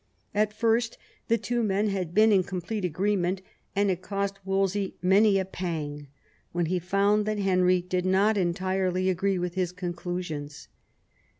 [0.33, 0.97] At first
[1.27, 3.43] the two men had been in complete agreement,
[3.75, 6.07] and it cost Wolsey many a pang
[6.53, 10.69] when he found that Henry did not entirely agree with his conclusions.